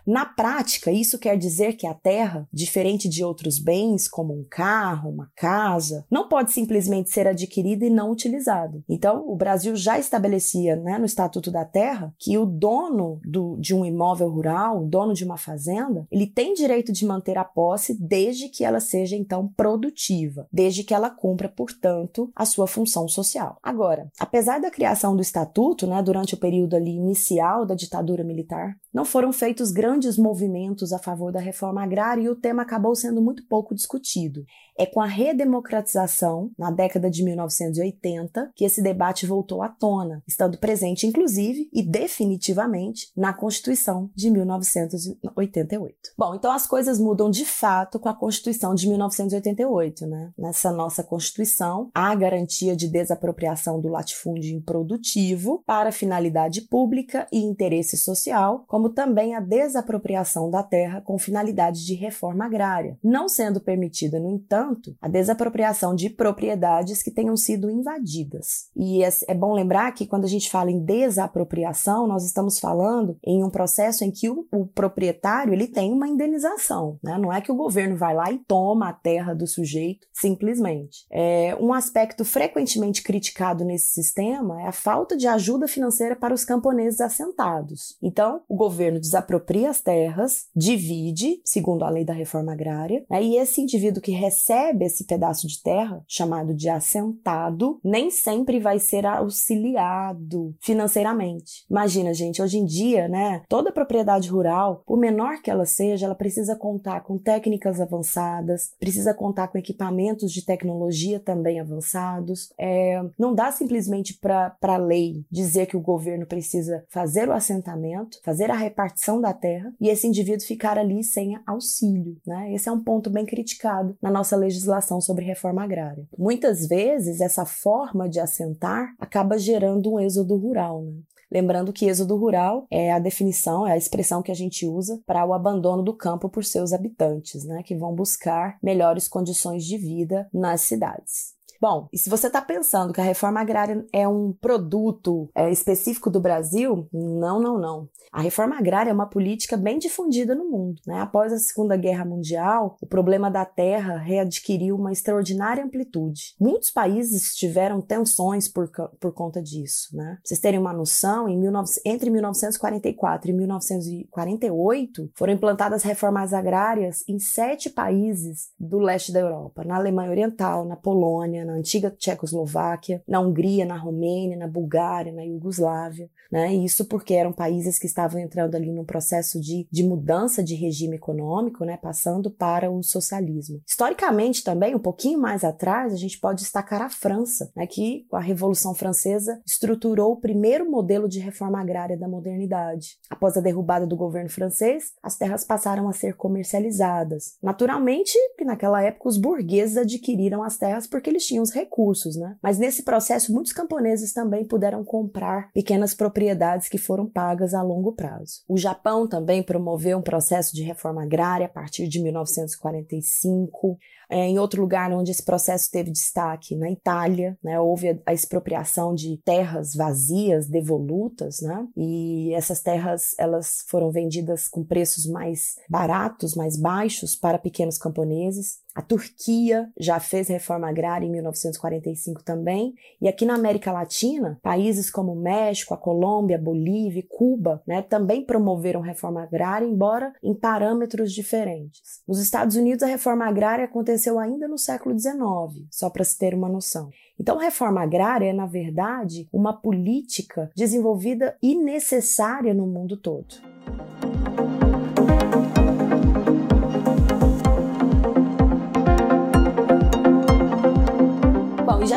Na 0.05 0.25
prática, 0.25 0.91
isso 0.91 1.19
quer 1.19 1.37
dizer 1.37 1.73
que 1.73 1.87
a 1.87 1.93
terra, 1.93 2.47
diferente 2.51 3.07
de 3.07 3.23
outros 3.23 3.59
bens, 3.59 4.07
como 4.07 4.33
um 4.33 4.45
carro, 4.49 5.09
uma 5.09 5.29
casa, 5.35 6.05
não 6.09 6.27
pode 6.27 6.51
simplesmente 6.51 7.09
ser 7.09 7.27
adquirida 7.27 7.85
e 7.85 7.89
não 7.89 8.11
utilizada. 8.11 8.83
Então, 8.87 9.23
o 9.27 9.35
Brasil 9.35 9.75
já 9.75 9.99
estabelecia 9.99 10.75
né, 10.75 10.97
no 10.97 11.05
Estatuto 11.05 11.51
da 11.51 11.65
Terra 11.65 12.13
que 12.17 12.37
o 12.37 12.45
dono 12.45 13.19
do, 13.23 13.57
de 13.57 13.73
um 13.73 13.85
imóvel 13.85 14.29
rural, 14.29 14.81
o 14.81 14.87
dono 14.87 15.13
de 15.13 15.23
uma 15.23 15.37
fazenda, 15.37 16.07
ele 16.11 16.27
tem 16.27 16.53
direito 16.53 16.91
de 16.91 17.05
manter 17.05 17.37
a 17.37 17.43
posse 17.43 17.97
desde 17.99 18.49
que 18.49 18.63
ela 18.63 18.79
seja 18.79 19.15
então 19.15 19.47
produtiva, 19.47 20.47
desde 20.51 20.83
que 20.83 20.93
ela 20.93 21.09
cumpra, 21.09 21.49
portanto, 21.49 22.31
a 22.35 22.45
sua 22.45 22.67
função 22.67 23.07
social. 23.07 23.57
Agora, 23.61 24.11
apesar 24.19 24.59
da 24.59 24.71
criação 24.71 25.15
do 25.15 25.21
Estatuto, 25.21 25.85
né, 25.87 26.01
durante 26.01 26.33
o 26.33 26.37
período 26.37 26.75
ali 26.75 26.91
inicial 26.91 27.65
da 27.65 27.75
ditadura 27.75 28.23
militar, 28.23 28.75
não 28.93 29.05
foram 29.05 29.31
feitos 29.31 29.68
grandes 29.71 30.17
movimentos 30.17 30.93
a 30.93 30.99
favor 30.99 31.31
da 31.31 31.39
reforma 31.39 31.83
agrária 31.83 32.21
e 32.21 32.29
o 32.29 32.35
tema 32.35 32.63
acabou 32.63 32.95
sendo 32.95 33.21
muito 33.21 33.47
pouco 33.47 33.73
discutido. 33.75 34.43
É 34.77 34.85
com 34.85 35.01
a 35.01 35.05
redemocratização, 35.05 36.51
na 36.57 36.71
década 36.71 37.09
de 37.09 37.21
1980, 37.23 38.51
que 38.55 38.63
esse 38.63 38.81
debate 38.81 39.25
voltou 39.25 39.61
à 39.61 39.67
tona, 39.67 40.23
estando 40.25 40.57
presente, 40.57 41.05
inclusive 41.05 41.69
e 41.73 41.83
definitivamente, 41.83 43.11
na 43.15 43.33
Constituição 43.33 44.09
de 44.15 44.29
1988. 44.29 45.95
Bom, 46.17 46.33
então 46.33 46.51
as 46.51 46.65
coisas 46.65 46.97
mudam 46.97 47.29
de 47.29 47.43
fato 47.43 47.99
com 47.99 48.07
a 48.07 48.15
Constituição 48.15 48.73
de 48.73 48.87
1988, 48.87 50.07
né? 50.07 50.31
Nessa 50.37 50.71
nossa 50.71 51.03
Constituição, 51.03 51.89
há 51.93 52.15
garantia 52.15 52.75
de 52.75 52.87
desapropriação 52.87 53.81
do 53.81 53.89
latifúndio 53.89 54.55
improdutivo 54.55 55.61
para 55.65 55.91
finalidade 55.91 56.61
pública 56.61 57.27
e 57.31 57.39
interesse 57.39 57.97
social, 57.97 58.63
como 58.67 58.89
também 58.89 59.35
a 59.35 59.39
desapropriação 59.59 60.49
da 60.49 60.63
terra 60.63 61.01
com 61.01 61.17
finalidade 61.17 61.85
de 61.85 61.95
reforma 61.95 62.45
agrária, 62.45 62.97
não 63.03 63.27
sendo 63.27 63.59
permitida, 63.59 64.19
no 64.19 64.29
entanto, 64.29 64.49
entanto, 64.49 64.95
a 65.01 65.07
desapropriação 65.07 65.95
de 65.95 66.09
propriedades 66.09 67.01
que 67.01 67.11
tenham 67.11 67.35
sido 67.35 67.69
invadidas. 67.69 68.69
E 68.75 69.03
é, 69.03 69.09
é 69.27 69.33
bom 69.33 69.53
lembrar 69.53 69.91
que 69.93 70.05
quando 70.05 70.25
a 70.25 70.29
gente 70.29 70.49
fala 70.49 70.71
em 70.71 70.83
desapropriação, 70.83 72.07
nós 72.07 72.25
estamos 72.25 72.59
falando 72.59 73.17
em 73.23 73.43
um 73.43 73.49
processo 73.49 74.03
em 74.03 74.11
que 74.11 74.29
o, 74.29 74.47
o 74.51 74.65
proprietário 74.65 75.53
ele 75.53 75.67
tem 75.67 75.91
uma 75.91 76.07
indenização, 76.07 76.97
né? 77.03 77.17
Não 77.17 77.31
é 77.31 77.41
que 77.41 77.51
o 77.51 77.55
governo 77.55 77.95
vai 77.95 78.13
lá 78.13 78.31
e 78.31 78.39
toma 78.39 78.89
a 78.89 78.93
terra 78.93 79.33
do 79.33 79.47
sujeito 79.47 80.07
simplesmente. 80.13 81.05
É, 81.11 81.55
um 81.59 81.73
aspecto 81.73 82.25
frequentemente 82.25 83.01
criticado 83.01 83.63
nesse 83.63 83.93
sistema 83.93 84.61
é 84.61 84.67
a 84.67 84.71
falta 84.71 85.15
de 85.15 85.27
ajuda 85.27 85.67
financeira 85.67 86.15
para 86.15 86.33
os 86.33 86.45
camponeses 86.45 87.01
assentados. 87.01 87.97
Então, 88.01 88.41
o 88.47 88.55
governo 88.55 88.99
desapropria 88.99 89.48
as 89.65 89.81
terras, 89.81 90.47
divide, 90.55 91.41
segundo 91.45 91.83
a 91.83 91.89
lei 91.89 92.03
da 92.05 92.13
reforma 92.13 92.53
agrária, 92.53 93.05
né? 93.09 93.23
e 93.23 93.37
esse 93.37 93.61
indivíduo 93.61 94.01
que 94.01 94.11
recebe 94.11 94.39
recebe 94.39 94.85
esse 94.85 95.03
pedaço 95.03 95.47
de 95.47 95.61
terra, 95.61 96.03
chamado 96.07 96.53
de 96.53 96.69
assentado, 96.69 97.79
nem 97.83 98.09
sempre 98.09 98.59
vai 98.59 98.79
ser 98.79 99.05
auxiliado 99.05 100.55
financeiramente. 100.61 101.65
Imagina, 101.69 102.13
gente, 102.13 102.41
hoje 102.41 102.57
em 102.57 102.65
dia, 102.65 103.07
né, 103.07 103.41
toda 103.47 103.71
propriedade 103.71 104.29
rural, 104.29 104.83
por 104.85 104.97
menor 104.97 105.41
que 105.41 105.51
ela 105.51 105.65
seja, 105.65 106.05
ela 106.05 106.15
precisa 106.15 106.55
contar 106.55 107.01
com 107.01 107.17
técnicas 107.17 107.79
avançadas, 107.79 108.71
precisa 108.79 109.13
contar 109.13 109.47
com 109.47 109.57
equipamentos 109.57 110.31
de 110.31 110.45
tecnologia 110.45 111.19
também 111.19 111.59
avançados. 111.59 112.51
É, 112.57 113.01
não 113.17 113.33
dá 113.33 113.51
simplesmente 113.51 114.17
para 114.17 114.55
a 114.61 114.77
lei 114.77 115.25
dizer 115.29 115.65
que 115.65 115.77
o 115.77 115.81
governo 115.81 116.25
precisa 116.25 116.83
fazer 116.89 117.27
o 117.27 117.33
assentamento, 117.33 118.19
fazer 118.23 118.51
a 118.51 118.55
repartição 118.55 119.19
da 119.19 119.33
terra 119.39 119.73
e 119.79 119.89
esse 119.89 120.07
indivíduo 120.07 120.45
ficar 120.45 120.77
ali 120.77 121.03
sem 121.03 121.39
auxílio. 121.45 122.17
Né? 122.25 122.53
Esse 122.53 122.69
é 122.69 122.71
um 122.71 122.83
ponto 122.83 123.09
bem 123.09 123.25
criticado 123.25 123.97
na 124.01 124.11
nossa 124.11 124.35
legislação 124.35 124.99
sobre 125.01 125.25
reforma 125.25 125.63
agrária. 125.63 126.07
Muitas 126.17 126.67
vezes, 126.67 127.21
essa 127.21 127.45
forma 127.45 128.09
de 128.09 128.19
assentar 128.19 128.93
acaba 128.99 129.37
gerando 129.37 129.93
um 129.93 129.99
êxodo 129.99 130.35
rural. 130.35 130.83
Né? 130.83 131.01
Lembrando 131.31 131.71
que 131.71 131.85
êxodo 131.85 132.15
rural 132.15 132.65
é 132.71 132.91
a 132.91 132.97
definição, 132.97 133.67
é 133.67 133.73
a 133.73 133.77
expressão 133.77 134.21
que 134.21 134.31
a 134.31 134.35
gente 134.35 134.65
usa 134.65 134.99
para 135.05 135.25
o 135.25 135.33
abandono 135.33 135.83
do 135.83 135.93
campo 135.93 136.27
por 136.27 136.43
seus 136.43 136.73
habitantes, 136.73 137.45
né, 137.45 137.61
que 137.61 137.75
vão 137.75 137.93
buscar 137.93 138.57
melhores 138.63 139.07
condições 139.07 139.63
de 139.63 139.77
vida 139.77 140.27
nas 140.33 140.61
cidades. 140.61 141.38
Bom, 141.61 141.89
e 141.91 141.97
se 141.97 142.09
você 142.09 142.27
está 142.27 142.41
pensando 142.41 142.93
que 142.93 143.01
a 143.01 143.03
reforma 143.03 143.41
agrária 143.41 143.85
é 143.91 144.07
um 144.07 144.31
produto 144.31 145.29
é, 145.35 145.51
específico 145.51 146.09
do 146.09 146.21
Brasil, 146.21 146.87
não, 146.93 147.41
não, 147.41 147.59
não. 147.59 147.89
A 148.11 148.21
reforma 148.21 148.57
agrária 148.57 148.89
é 148.89 148.93
uma 148.93 149.09
política 149.09 149.57
bem 149.57 149.77
difundida 149.77 150.33
no 150.33 150.49
mundo. 150.49 150.81
Né? 150.87 150.99
Após 150.99 151.33
a 151.33 151.37
Segunda 151.37 151.75
Guerra 151.75 152.05
Mundial, 152.05 152.77
o 152.81 152.87
problema 152.87 153.29
da 153.29 153.45
terra 153.45 153.97
readquiriu 153.97 154.75
uma 154.75 154.91
extraordinária 154.91 155.63
amplitude. 155.63 156.33
Muitos 156.39 156.71
países 156.71 157.35
tiveram 157.35 157.81
tensões 157.81 158.47
por, 158.47 158.69
por 158.99 159.13
conta 159.13 159.41
disso. 159.41 159.95
Né? 159.95 160.13
Pra 160.13 160.21
vocês 160.23 160.39
terem 160.39 160.59
uma 160.59 160.73
noção, 160.73 161.25
19, 161.25 161.69
entre 161.85 162.09
1944 162.09 163.29
e 163.29 163.33
1948 163.33 165.11
foram 165.13 165.33
implantadas 165.33 165.83
reformas 165.83 166.33
agrárias 166.33 167.03
em 167.07 167.19
sete 167.19 167.69
países 167.69 168.49
do 168.59 168.79
leste 168.79 169.11
da 169.11 169.19
Europa, 169.19 169.63
na 169.63 169.75
Alemanha 169.75 170.11
Oriental, 170.11 170.65
na 170.65 170.75
Polônia, 170.75 171.48
na 171.49 171.57
antiga 171.57 171.89
Tchecoslováquia, 171.91 173.01
na 173.07 173.19
Hungria, 173.19 173.65
na 173.65 173.77
Romênia, 173.77 174.37
na 174.37 174.47
Bulgária, 174.47 175.11
na 175.11 175.23
Iugoslávia, 175.23 176.09
né? 176.31 176.53
Isso 176.53 176.85
porque 176.85 177.13
eram 177.15 177.33
países 177.33 177.79
que 177.79 177.87
estavam 177.87 178.19
entrando 178.19 178.55
ali 178.55 178.71
num 178.71 178.85
processo 178.85 179.39
de, 179.39 179.67
de 179.71 179.83
mudança 179.83 180.43
de 180.43 180.53
regime 180.53 180.97
econômico, 180.97 181.65
né? 181.65 181.77
Passando 181.77 182.29
para 182.29 182.69
o 182.69 182.83
socialismo. 182.83 183.61
Historicamente 183.67 184.43
também, 184.43 184.75
um 184.75 184.79
pouquinho 184.79 185.19
mais 185.19 185.43
atrás, 185.43 185.91
a 185.91 185.97
gente 185.97 186.19
pode 186.19 186.41
destacar 186.41 186.81
a 186.81 186.89
França, 186.89 187.51
né? 187.55 187.65
Que 187.65 188.05
com 188.09 188.15
a 188.15 188.21
Revolução 188.21 188.75
Francesa 188.75 189.41
estruturou 189.45 190.13
o 190.13 190.17
primeiro 190.17 190.69
modelo 190.69 191.09
de 191.09 191.19
reforma 191.19 191.59
agrária 191.59 191.97
da 191.97 192.07
modernidade. 192.07 192.97
Após 193.09 193.35
a 193.35 193.41
derrubada 193.41 193.87
do 193.87 193.97
governo 193.97 194.29
francês, 194.29 194.93
as 195.01 195.17
terras 195.17 195.43
passaram 195.43 195.89
a 195.89 195.93
ser 195.93 196.15
comercializadas. 196.15 197.37
Naturalmente, 197.41 198.13
que 198.37 198.45
naquela 198.45 198.81
época 198.81 199.09
os 199.09 199.17
burgueses 199.17 199.77
adquiriram 199.77 200.43
as 200.43 200.57
terras 200.57 200.85
porque 200.85 201.09
eles 201.09 201.25
tinham 201.25 201.38
tinham 201.39 201.43
os 201.43 201.51
recursos, 201.51 202.15
né? 202.15 202.35
Mas 202.41 202.57
nesse 202.57 202.83
processo, 202.83 203.33
muitos 203.33 203.53
camponeses 203.53 204.13
também 204.13 204.45
puderam 204.45 204.83
comprar 204.83 205.51
pequenas 205.53 205.93
propriedades 205.93 206.67
que 206.67 206.77
foram 206.77 207.07
pagas 207.07 207.53
a 207.53 207.61
longo 207.61 207.93
prazo. 207.93 208.43
O 208.47 208.57
Japão 208.57 209.07
também 209.07 209.41
promoveu 209.41 209.97
um 209.97 210.03
processo 210.03 210.53
de 210.55 210.63
reforma 210.63 211.03
agrária 211.03 211.45
a 211.45 211.49
partir 211.49 211.87
de 211.87 212.01
1945. 212.01 213.77
É, 214.11 214.25
em 214.25 214.39
outro 214.39 214.61
lugar 214.61 214.91
onde 214.91 215.11
esse 215.11 215.23
processo 215.23 215.69
teve 215.69 215.91
destaque, 215.91 216.55
na 216.55 216.71
Itália, 216.71 217.37
né, 217.43 217.59
houve 217.59 218.01
a, 218.03 218.11
expropriação 218.11 218.95
de 218.95 219.17
terras 219.23 219.75
vazias, 219.75 220.47
devolutas, 220.47 221.41
né, 221.41 221.67
e 221.77 222.33
essas 222.33 222.59
terras 222.59 223.13
elas 223.19 223.63
foram 223.67 223.91
vendidas 223.91 224.47
com 224.47 224.63
preços 224.63 225.05
mais 225.05 225.57
baratos, 225.69 226.33
mais 226.33 226.57
baixos 226.57 227.15
para 227.15 227.37
pequenos 227.37 227.77
camponeses. 227.77 228.57
A 228.79 228.81
Turquia 228.81 229.69
já 229.77 229.99
fez 229.99 230.29
reforma 230.29 230.69
agrária 230.69 231.05
em 231.05 231.11
1945 231.11 232.23
também, 232.23 232.73
e 233.01 233.09
aqui 233.09 233.25
na 233.25 233.35
América 233.35 233.73
Latina, 233.73 234.39
países 234.41 234.89
como 234.89 235.13
México, 235.13 235.73
a 235.73 235.77
Colômbia, 235.77 236.37
a 236.37 236.41
Bolívia, 236.41 237.03
Cuba, 237.05 237.61
né, 237.67 237.81
também 237.81 238.23
promoveram 238.23 238.79
reforma 238.79 239.21
agrária, 239.23 239.65
embora 239.65 240.13
em 240.23 240.33
parâmetros 240.33 241.11
diferentes. 241.11 242.01
Nos 242.07 242.21
Estados 242.21 242.55
Unidos, 242.55 242.81
a 242.81 242.87
reforma 242.87 243.25
agrária 243.25 243.65
aconteceu 243.65 243.89
aconteceu 243.89 244.17
ainda 244.17 244.47
no 244.47 244.57
século 244.57 244.97
XIX, 244.97 245.67
só 245.69 245.89
para 245.89 246.03
se 246.03 246.17
ter 246.17 246.33
uma 246.33 246.47
noção. 246.47 246.89
Então, 247.19 247.37
reforma 247.37 247.81
agrária 247.81 248.27
é, 248.27 248.33
na 248.33 248.45
verdade, 248.45 249.27
uma 249.31 249.53
política 249.53 250.49
desenvolvida 250.55 251.37
e 251.41 251.55
necessária 251.55 252.53
no 252.53 252.65
mundo 252.65 252.95
todo. 252.95 253.35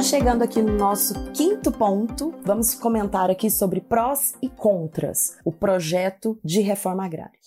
Já 0.03 0.19
chegando 0.19 0.43
aqui 0.43 0.61
no 0.61 0.77
nosso 0.77 1.15
quinto 1.33 1.71
ponto, 1.71 2.35
vamos 2.45 2.75
comentar 2.75 3.31
aqui 3.31 3.49
sobre 3.49 3.81
prós 3.81 4.35
e 4.43 4.49
contras, 4.49 5.39
o 5.45 5.53
projeto 5.53 6.37
de 6.45 6.61
reforma 6.61 7.05
agrária. 7.05 7.39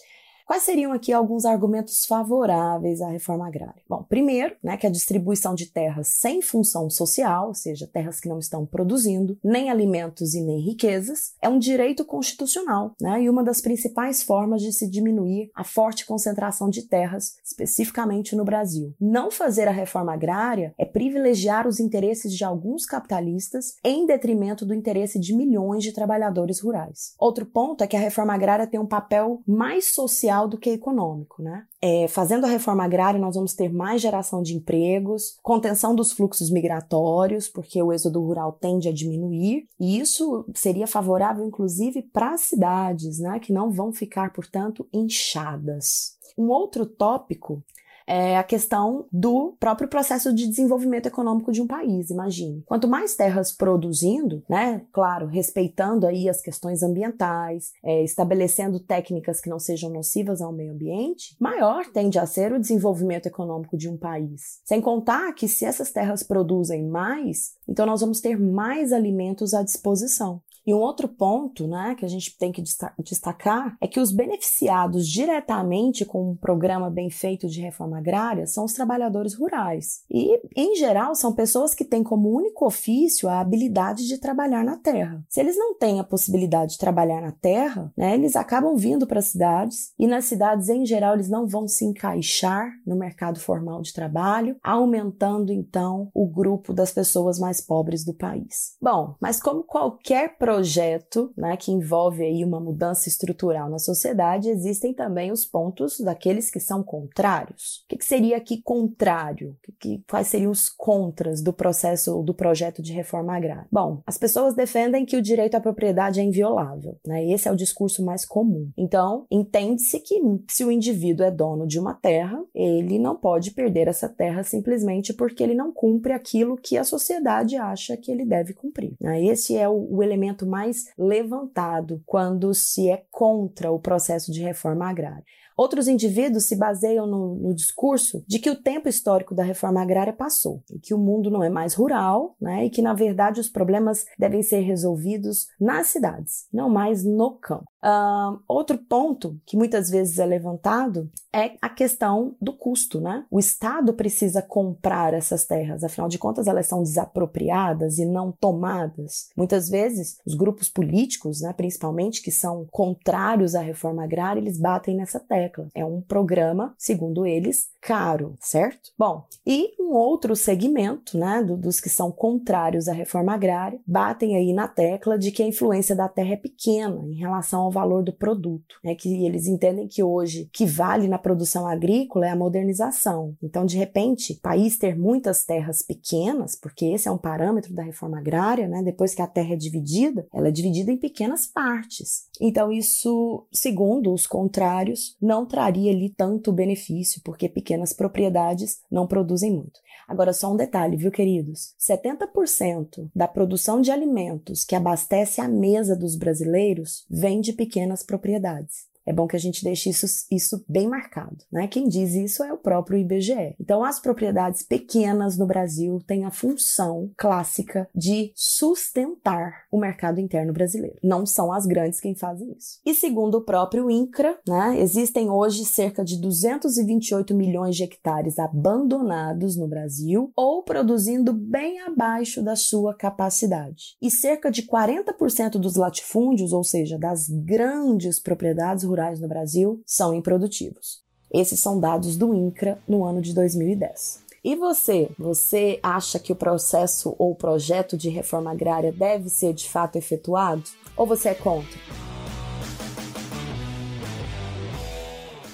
Quais 0.45 0.61
seriam 0.61 0.93
aqui 0.93 1.11
alguns 1.11 1.43
argumentos 1.43 2.05
favoráveis 2.05 3.01
à 3.01 3.09
reforma 3.09 3.47
agrária? 3.47 3.81
Bom, 3.89 4.03
primeiro, 4.07 4.55
né, 4.63 4.77
que 4.77 4.85
a 4.85 4.91
distribuição 4.91 5.55
de 5.55 5.65
terras 5.65 6.07
sem 6.07 6.39
função 6.39 6.87
social, 6.87 7.47
ou 7.47 7.55
seja, 7.55 7.89
terras 7.91 8.19
que 8.19 8.29
não 8.29 8.37
estão 8.37 8.63
produzindo 8.63 9.39
nem 9.43 9.71
alimentos 9.71 10.35
e 10.35 10.41
nem 10.41 10.59
riquezas, 10.59 11.33
é 11.41 11.49
um 11.49 11.57
direito 11.57 12.05
constitucional, 12.05 12.93
né, 13.01 13.23
e 13.23 13.29
uma 13.29 13.43
das 13.43 13.59
principais 13.59 14.21
formas 14.21 14.61
de 14.61 14.71
se 14.71 14.87
diminuir 14.87 15.49
a 15.55 15.63
forte 15.63 16.05
concentração 16.05 16.69
de 16.69 16.83
terras, 16.83 17.37
especificamente 17.43 18.35
no 18.35 18.45
Brasil. 18.45 18.93
Não 19.01 19.31
fazer 19.31 19.67
a 19.67 19.71
reforma 19.71 20.13
agrária 20.13 20.75
é 20.77 20.85
privilegiar 20.85 21.67
os 21.67 21.79
interesses 21.79 22.31
de 22.31 22.43
alguns 22.43 22.85
capitalistas 22.85 23.77
em 23.83 24.05
detrimento 24.05 24.63
do 24.63 24.75
interesse 24.75 25.19
de 25.19 25.35
milhões 25.35 25.83
de 25.83 25.91
trabalhadores 25.91 26.59
rurais. 26.59 27.15
Outro 27.17 27.47
ponto 27.47 27.83
é 27.83 27.87
que 27.87 27.97
a 27.97 27.99
reforma 27.99 28.35
agrária 28.35 28.67
tem 28.67 28.79
um 28.79 28.85
papel 28.85 29.41
mais 29.47 29.91
social 29.91 30.34
social 30.35 30.47
do 30.47 30.57
que 30.57 30.69
econômico, 30.71 31.41
né? 31.41 31.65
É, 31.81 32.07
fazendo 32.07 32.45
a 32.45 32.49
reforma 32.49 32.83
agrária, 32.83 33.19
nós 33.19 33.35
vamos 33.35 33.53
ter 33.53 33.71
mais 33.71 34.01
geração 34.01 34.41
de 34.41 34.55
empregos, 34.55 35.37
contenção 35.41 35.95
dos 35.95 36.11
fluxos 36.11 36.49
migratórios, 36.49 37.47
porque 37.47 37.81
o 37.81 37.93
êxodo 37.93 38.21
rural 38.21 38.51
tende 38.51 38.89
a 38.89 38.93
diminuir, 38.93 39.67
e 39.79 39.99
isso 39.99 40.45
seria 40.53 40.87
favorável, 40.87 41.45
inclusive, 41.45 42.01
para 42.01 42.33
as 42.33 42.41
cidades, 42.41 43.19
né? 43.19 43.39
Que 43.39 43.53
não 43.53 43.71
vão 43.71 43.93
ficar, 43.93 44.33
portanto, 44.33 44.87
inchadas. 44.93 46.15
Um 46.37 46.49
outro 46.49 46.85
tópico 46.85 47.63
é 48.07 48.37
a 48.37 48.43
questão 48.43 49.05
do 49.11 49.55
próprio 49.59 49.87
processo 49.87 50.33
de 50.33 50.47
desenvolvimento 50.47 51.07
econômico 51.07 51.51
de 51.51 51.61
um 51.61 51.67
país, 51.67 52.09
imagine. 52.09 52.63
Quanto 52.65 52.87
mais 52.87 53.15
terras 53.15 53.51
produzindo, 53.51 54.43
né, 54.49 54.81
claro, 54.91 55.27
respeitando 55.27 56.05
aí 56.05 56.29
as 56.29 56.41
questões 56.41 56.83
ambientais, 56.83 57.71
é, 57.83 58.03
estabelecendo 58.03 58.79
técnicas 58.79 59.41
que 59.41 59.49
não 59.49 59.59
sejam 59.59 59.89
nocivas 59.89 60.41
ao 60.41 60.53
meio 60.53 60.73
ambiente, 60.73 61.35
maior 61.39 61.85
tende 61.87 62.19
a 62.19 62.25
ser 62.25 62.53
o 62.53 62.59
desenvolvimento 62.59 63.25
econômico 63.25 63.77
de 63.77 63.89
um 63.89 63.97
país. 63.97 64.59
Sem 64.63 64.81
contar 64.81 65.33
que 65.33 65.47
se 65.47 65.65
essas 65.65 65.91
terras 65.91 66.23
produzem 66.23 66.87
mais, 66.87 67.53
então 67.67 67.85
nós 67.85 68.01
vamos 68.01 68.21
ter 68.21 68.39
mais 68.39 68.93
alimentos 68.93 69.53
à 69.53 69.63
disposição. 69.63 70.41
E 70.65 70.73
um 70.73 70.79
outro 70.79 71.07
ponto 71.07 71.67
né, 71.67 71.95
que 71.97 72.03
a 72.03 72.07
gente 72.07 72.35
tem 72.37 72.51
que 72.51 72.63
destacar 72.99 73.77
é 73.79 73.87
que 73.87 73.99
os 73.99 74.11
beneficiados 74.11 75.07
diretamente 75.07 76.03
com 76.03 76.31
um 76.31 76.35
programa 76.35 76.89
bem 76.89 77.09
feito 77.09 77.47
de 77.47 77.61
reforma 77.61 77.99
agrária 77.99 78.47
são 78.47 78.65
os 78.65 78.73
trabalhadores 78.73 79.35
rurais. 79.35 80.01
E, 80.09 80.41
em 80.55 80.75
geral, 80.75 81.13
são 81.13 81.33
pessoas 81.33 81.75
que 81.75 81.85
têm 81.85 82.03
como 82.03 82.35
único 82.35 82.65
ofício 82.65 83.29
a 83.29 83.39
habilidade 83.39 84.07
de 84.07 84.17
trabalhar 84.17 84.63
na 84.63 84.77
terra. 84.77 85.23
Se 85.29 85.39
eles 85.39 85.55
não 85.55 85.77
têm 85.77 85.99
a 85.99 86.03
possibilidade 86.03 86.73
de 86.73 86.77
trabalhar 86.79 87.21
na 87.21 87.31
terra, 87.31 87.93
né, 87.95 88.15
eles 88.15 88.35
acabam 88.35 88.75
vindo 88.75 89.05
para 89.05 89.19
as 89.19 89.27
cidades 89.27 89.93
e 89.99 90.07
nas 90.07 90.25
cidades, 90.25 90.69
em 90.69 90.85
geral, 90.85 91.13
eles 91.13 91.29
não 91.29 91.47
vão 91.47 91.67
se 91.67 91.85
encaixar 91.85 92.71
no 92.85 92.95
mercado 92.95 93.39
formal 93.39 93.81
de 93.81 93.93
trabalho, 93.93 94.57
aumentando 94.63 95.51
então 95.51 96.09
o 96.13 96.25
grupo 96.25 96.73
das 96.73 96.91
pessoas 96.91 97.37
mais 97.37 97.61
pobres 97.61 98.03
do 98.03 98.13
país. 98.13 98.75
Bom, 98.81 99.15
mas 99.21 99.39
como 99.39 99.63
qualquer 99.63 100.37
projeto, 100.37 100.54
projeto, 100.55 101.33
né, 101.35 101.57
que 101.57 101.71
envolve 101.71 102.23
aí 102.23 102.43
uma 102.43 102.59
mudança 102.59 103.09
estrutural 103.09 103.69
na 103.69 103.77
sociedade, 103.77 104.49
existem 104.49 104.93
também 104.93 105.31
os 105.31 105.45
pontos 105.45 105.99
daqueles 105.99 106.49
que 106.49 106.59
são 106.59 106.81
contrários. 106.81 107.83
O 107.85 107.89
que, 107.89 107.97
que 107.97 108.05
seria 108.05 108.37
aqui 108.37 108.61
contrário? 108.61 109.57
Que, 109.61 109.71
que, 109.73 110.03
quais 110.09 110.27
seriam 110.27 110.51
os 110.51 110.69
contras 110.69 111.41
do 111.41 111.51
processo 111.51 112.21
do 112.23 112.33
projeto 112.33 112.81
de 112.81 112.93
reforma 112.93 113.35
agrária? 113.35 113.67
Bom, 113.69 114.01
as 114.05 114.17
pessoas 114.17 114.55
defendem 114.55 115.05
que 115.05 115.17
o 115.17 115.21
direito 115.21 115.55
à 115.55 115.59
propriedade 115.59 116.21
é 116.21 116.23
inviolável, 116.23 116.97
né? 117.05 117.25
Esse 117.29 117.47
é 117.47 117.51
o 117.51 117.55
discurso 117.55 118.03
mais 118.03 118.25
comum. 118.25 118.69
Então, 118.77 119.25
entende-se 119.29 119.99
que 119.99 120.21
se 120.49 120.63
o 120.63 120.71
indivíduo 120.71 121.25
é 121.25 121.31
dono 121.31 121.67
de 121.67 121.79
uma 121.79 121.93
terra, 121.93 122.41
ele 122.53 122.97
não 122.97 123.15
pode 123.15 123.51
perder 123.51 123.87
essa 123.87 124.07
terra 124.07 124.43
simplesmente 124.43 125.13
porque 125.13 125.43
ele 125.43 125.53
não 125.53 125.73
cumpre 125.73 126.13
aquilo 126.13 126.55
que 126.55 126.77
a 126.77 126.83
sociedade 126.83 127.57
acha 127.57 127.97
que 127.97 128.11
ele 128.11 128.25
deve 128.25 128.53
cumprir. 128.53 128.95
Né? 129.01 129.25
Esse 129.25 129.57
é 129.57 129.67
o, 129.67 129.87
o 129.89 130.03
elemento 130.03 130.44
mais 130.45 130.85
levantado 130.97 132.01
quando 132.05 132.53
se 132.53 132.89
é 132.89 133.03
contra 133.09 133.71
o 133.71 133.79
processo 133.79 134.31
de 134.31 134.41
reforma 134.41 134.89
agrária. 134.89 135.23
Outros 135.57 135.87
indivíduos 135.87 136.47
se 136.47 136.55
baseiam 136.55 137.07
no, 137.07 137.35
no, 137.35 137.55
discurso 137.55 138.23
de 138.27 138.39
que 138.39 138.49
o 138.49 138.61
tempo 138.61 138.89
histórico 138.89 139.33
da 139.33 139.43
reforma 139.43 139.81
agrária 139.81 140.11
passou 140.11 140.61
e 140.69 140.79
que 140.79 140.93
o 140.93 140.97
mundo 140.97 141.29
não 141.29 141.43
é 141.43 141.49
mais 141.49 141.73
rural, 141.73 142.35
né, 142.39 142.65
e 142.65 142.69
que 142.69 142.81
na 142.81 142.93
verdade 142.93 143.39
os 143.39 143.49
problemas 143.49 144.05
devem 144.19 144.43
ser 144.43 144.59
resolvidos 144.59 145.47
nas 145.59 145.87
cidades, 145.87 146.47
não 146.51 146.69
mais 146.69 147.03
no 147.03 147.31
campo. 147.31 147.65
Uh, 147.85 148.39
outro 148.47 148.79
ponto 148.79 149.39
que 149.45 149.55
muitas 149.55 149.91
vezes 149.91 150.17
é 150.17 150.25
levantado 150.25 151.07
é 151.31 151.51
a 151.61 151.69
questão 151.69 152.35
do 152.41 152.51
custo, 152.51 152.99
né? 152.99 153.25
O 153.29 153.39
Estado 153.39 153.93
precisa 153.93 154.41
comprar 154.41 155.13
essas 155.13 155.45
terras, 155.45 155.83
afinal 155.83 156.09
de 156.09 156.17
contas 156.17 156.47
elas 156.47 156.65
são 156.65 156.81
desapropriadas 156.81 157.99
e 157.99 158.05
não 158.05 158.31
tomadas. 158.31 159.29
Muitas 159.37 159.69
vezes 159.69 160.17
os 160.25 160.33
grupos 160.33 160.67
políticos, 160.67 161.41
né, 161.41 161.53
principalmente 161.53 162.23
que 162.23 162.31
são 162.31 162.65
contrários 162.71 163.53
à 163.53 163.61
reforma 163.61 164.03
agrária, 164.03 164.39
eles 164.39 164.57
batem 164.57 164.95
nessa 164.95 165.19
tecla. 165.45 165.67
É 165.73 165.85
um 165.85 166.01
programa, 166.01 166.73
segundo 166.77 167.25
eles, 167.25 167.69
caro, 167.81 168.35
certo? 168.39 168.91
Bom, 168.97 169.25
e 169.45 169.73
um 169.79 169.93
outro 169.93 170.35
segmento, 170.35 171.17
né, 171.17 171.43
do, 171.43 171.55
dos 171.55 171.79
que 171.79 171.89
são 171.89 172.11
contrários 172.11 172.87
à 172.87 172.93
reforma 172.93 173.33
agrária, 173.33 173.79
batem 173.85 174.35
aí 174.35 174.53
na 174.53 174.67
tecla 174.67 175.17
de 175.17 175.31
que 175.31 175.43
a 175.43 175.47
influência 175.47 175.95
da 175.95 176.09
terra 176.09 176.33
é 176.33 176.37
pequena 176.37 177.05
em 177.05 177.15
relação 177.15 177.61
ao 177.61 177.71
valor 177.71 178.03
do 178.03 178.13
produto, 178.13 178.75
né, 178.83 178.95
que 178.95 179.25
eles 179.25 179.47
entendem 179.47 179.87
que 179.87 180.01
hoje 180.01 180.49
que 180.51 180.65
vale 180.65 181.07
na 181.07 181.17
produção 181.17 181.67
agrícola 181.67 182.25
é 182.25 182.31
a 182.31 182.35
modernização. 182.35 183.35
Então, 183.41 183.65
de 183.65 183.77
repente, 183.77 184.39
país 184.41 184.77
ter 184.77 184.97
muitas 184.97 185.43
terras 185.43 185.81
pequenas, 185.81 186.55
porque 186.55 186.85
esse 186.85 187.07
é 187.07 187.11
um 187.11 187.17
parâmetro 187.17 187.73
da 187.73 187.83
reforma 187.83 188.17
agrária, 188.17 188.67
né, 188.67 188.81
depois 188.81 189.13
que 189.13 189.21
a 189.21 189.27
terra 189.27 189.53
é 189.53 189.57
dividida, 189.57 190.25
ela 190.33 190.47
é 190.47 190.51
dividida 190.51 190.91
em 190.91 190.97
pequenas 190.97 191.45
partes. 191.45 192.25
Então, 192.41 192.71
isso, 192.71 193.45
segundo 193.51 194.11
os 194.11 194.25
contrários, 194.25 195.15
não 195.21 195.34
traria 195.43 195.91
ali 195.91 196.11
tanto 196.11 196.53
benefício, 196.53 197.19
porque 197.23 197.49
pequenas 197.49 197.91
propriedades 197.91 198.81
não 198.91 199.07
produzem 199.07 199.51
muito. 199.51 199.79
Agora, 200.07 200.33
só 200.33 200.53
um 200.53 200.55
detalhe, 200.55 200.95
viu, 200.95 201.09
queridos? 201.09 201.73
70% 201.79 203.09
da 203.15 203.27
produção 203.27 203.81
de 203.81 203.89
alimentos 203.89 204.63
que 204.63 204.75
abastece 204.75 205.41
a 205.41 205.47
mesa 205.47 205.95
dos 205.95 206.15
brasileiros 206.15 207.07
vem 207.09 207.41
de 207.41 207.53
pequenas 207.53 208.03
propriedades. 208.03 208.85
É 209.05 209.13
bom 209.13 209.27
que 209.27 209.35
a 209.35 209.39
gente 209.39 209.63
deixe 209.63 209.89
isso, 209.89 210.05
isso 210.31 210.63
bem 210.67 210.87
marcado. 210.87 211.37
Né? 211.51 211.67
Quem 211.67 211.87
diz 211.87 212.13
isso 212.13 212.43
é 212.43 212.51
o 212.51 212.57
próprio 212.57 212.97
IBGE. 212.97 213.55
Então, 213.59 213.83
as 213.83 213.99
propriedades 213.99 214.63
pequenas 214.63 215.37
no 215.37 215.45
Brasil 215.45 216.01
têm 216.07 216.25
a 216.25 216.31
função 216.31 217.11
clássica 217.15 217.87
de 217.93 218.31
sustentar 218.35 219.65
o 219.71 219.79
mercado 219.79 220.19
interno 220.19 220.53
brasileiro. 220.53 220.97
Não 221.03 221.25
são 221.25 221.51
as 221.51 221.65
grandes 221.65 221.99
quem 221.99 222.15
fazem 222.15 222.55
isso. 222.57 222.79
E 222.85 222.93
segundo 222.93 223.35
o 223.35 223.45
próprio 223.45 223.89
INCRA, 223.89 224.39
né, 224.47 224.79
existem 224.79 225.29
hoje 225.29 225.65
cerca 225.65 226.03
de 226.03 226.19
228 226.19 227.35
milhões 227.35 227.75
de 227.75 227.83
hectares 227.83 228.39
abandonados 228.39 229.55
no 229.55 229.67
Brasil 229.67 230.31
ou 230.35 230.63
produzindo 230.63 231.33
bem 231.33 231.81
abaixo 231.81 232.41
da 232.41 232.55
sua 232.55 232.95
capacidade. 232.95 233.95
E 234.01 234.09
cerca 234.09 234.49
de 234.49 234.63
40% 234.63 235.51
dos 235.59 235.75
latifúndios, 235.75 236.53
ou 236.53 236.63
seja, 236.63 236.97
das 236.97 237.27
grandes 237.29 238.19
propriedades 238.19 238.83
rurais 238.95 239.19
no 239.19 239.27
Brasil 239.27 239.81
são 239.85 240.13
improdutivos. 240.13 241.03
Esses 241.31 241.59
são 241.59 241.77
dados 241.77 242.15
do 242.15 242.33
INCRA 242.33 242.79
no 242.87 243.03
ano 243.03 243.21
de 243.21 243.33
2010. 243.33 244.23
E 244.41 244.55
você? 244.55 245.09
Você 245.19 245.79
acha 245.83 246.17
que 246.17 246.31
o 246.31 246.35
processo 246.35 247.13
ou 247.17 247.35
projeto 247.35 247.97
de 247.97 248.09
reforma 248.09 248.51
agrária 248.51 248.91
deve 248.91 249.27
ser 249.27 249.53
de 249.53 249.67
fato 249.67 249.97
efetuado? 249.97 250.63
Ou 250.95 251.05
você 251.05 251.29
é 251.29 251.33
contra? 251.33 251.77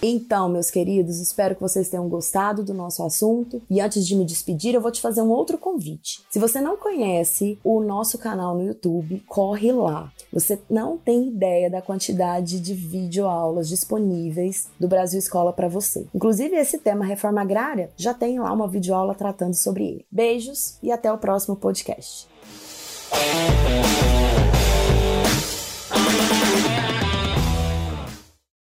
Então, 0.01 0.49
meus 0.49 0.71
queridos, 0.71 1.19
espero 1.19 1.55
que 1.55 1.61
vocês 1.61 1.89
tenham 1.89 2.09
gostado 2.09 2.63
do 2.63 2.73
nosso 2.73 3.03
assunto. 3.03 3.61
E 3.69 3.79
antes 3.79 4.05
de 4.05 4.15
me 4.15 4.25
despedir, 4.25 4.73
eu 4.73 4.81
vou 4.81 4.91
te 4.91 4.99
fazer 4.99 5.21
um 5.21 5.29
outro 5.29 5.57
convite. 5.57 6.23
Se 6.29 6.39
você 6.39 6.59
não 6.59 6.75
conhece 6.75 7.59
o 7.63 7.79
nosso 7.81 8.17
canal 8.17 8.55
no 8.55 8.65
YouTube, 8.65 9.23
corre 9.27 9.71
lá. 9.71 10.11
Você 10.33 10.59
não 10.69 10.97
tem 10.97 11.27
ideia 11.27 11.69
da 11.69 11.81
quantidade 11.81 12.59
de 12.59 12.73
videoaulas 12.73 13.69
disponíveis 13.69 14.67
do 14.79 14.87
Brasil 14.87 15.19
Escola 15.19 15.53
para 15.53 15.67
você. 15.67 16.07
Inclusive, 16.15 16.55
esse 16.55 16.79
tema 16.79 17.05
reforma 17.05 17.41
agrária 17.41 17.91
já 17.95 18.13
tem 18.13 18.39
lá 18.39 18.51
uma 18.51 18.67
videoaula 18.67 19.13
tratando 19.13 19.53
sobre 19.53 19.85
ele. 19.85 20.05
Beijos 20.11 20.77
e 20.81 20.91
até 20.91 21.11
o 21.11 21.17
próximo 21.17 21.55
podcast. 21.55 22.27